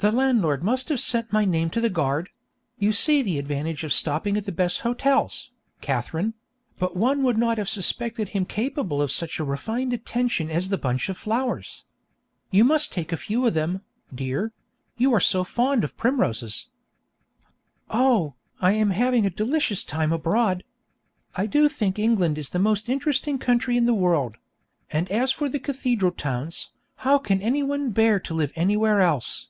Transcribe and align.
'The 0.00 0.12
landlord 0.12 0.62
must 0.62 0.90
have 0.90 1.00
sent 1.00 1.32
my 1.32 1.44
name 1.44 1.68
to 1.68 1.80
the 1.80 1.90
guard 1.90 2.30
you 2.78 2.92
see 2.92 3.20
the 3.20 3.36
advantage 3.36 3.82
of 3.82 3.92
stopping 3.92 4.36
at 4.36 4.46
the 4.46 4.52
best 4.52 4.82
hotels, 4.82 5.50
Katharine 5.80 6.34
but 6.78 6.96
one 6.96 7.24
would 7.24 7.36
not 7.36 7.58
have 7.58 7.68
suspected 7.68 8.28
him 8.28 8.44
capable 8.44 9.02
of 9.02 9.10
such 9.10 9.40
a 9.40 9.44
refined 9.44 9.92
attention 9.92 10.52
as 10.52 10.68
the 10.68 10.78
bunch 10.78 11.08
of 11.08 11.18
flowers. 11.18 11.84
You 12.52 12.62
must 12.62 12.92
take 12.92 13.10
a 13.10 13.16
few 13.16 13.44
of 13.44 13.54
them, 13.54 13.80
dear; 14.14 14.52
you 14.96 15.12
are 15.12 15.18
so 15.20 15.42
fond 15.42 15.82
of 15.82 15.96
primroses.' 15.96 16.68
Oh! 17.90 18.34
I 18.60 18.74
am 18.74 18.90
having 18.90 19.26
a 19.26 19.30
delicious 19.30 19.82
time 19.82 20.12
abroad! 20.12 20.62
I 21.34 21.46
do 21.48 21.68
think 21.68 21.98
England 21.98 22.38
is 22.38 22.50
the 22.50 22.60
most 22.60 22.88
interesting 22.88 23.36
country 23.36 23.76
in 23.76 23.86
the 23.86 23.94
world; 23.94 24.36
and 24.92 25.10
as 25.10 25.32
for 25.32 25.48
the 25.48 25.58
cathedral 25.58 26.12
towns, 26.12 26.70
how 26.98 27.18
can 27.18 27.42
anyone 27.42 27.90
bear 27.90 28.20
to 28.20 28.32
live 28.32 28.52
anywhere 28.54 29.00
else? 29.00 29.48